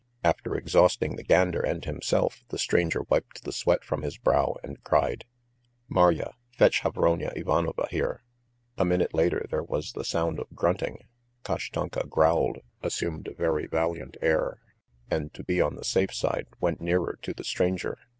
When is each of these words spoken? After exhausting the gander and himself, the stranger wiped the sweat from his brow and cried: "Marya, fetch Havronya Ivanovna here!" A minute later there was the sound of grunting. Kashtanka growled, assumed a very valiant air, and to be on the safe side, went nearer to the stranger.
After 0.23 0.55
exhausting 0.55 1.15
the 1.15 1.21
gander 1.21 1.61
and 1.61 1.85
himself, 1.85 2.43
the 2.49 2.57
stranger 2.57 3.03
wiped 3.03 3.43
the 3.43 3.51
sweat 3.51 3.83
from 3.83 4.01
his 4.01 4.17
brow 4.17 4.57
and 4.63 4.83
cried: 4.83 5.25
"Marya, 5.87 6.33
fetch 6.57 6.81
Havronya 6.81 7.31
Ivanovna 7.37 7.85
here!" 7.91 8.23
A 8.79 8.83
minute 8.83 9.13
later 9.13 9.45
there 9.51 9.61
was 9.61 9.91
the 9.93 10.03
sound 10.03 10.39
of 10.39 10.55
grunting. 10.55 11.05
Kashtanka 11.45 12.09
growled, 12.09 12.61
assumed 12.81 13.27
a 13.27 13.35
very 13.35 13.67
valiant 13.67 14.17
air, 14.23 14.59
and 15.11 15.31
to 15.35 15.43
be 15.43 15.61
on 15.61 15.75
the 15.75 15.85
safe 15.85 16.11
side, 16.15 16.47
went 16.59 16.81
nearer 16.81 17.19
to 17.21 17.31
the 17.35 17.43
stranger. 17.43 17.95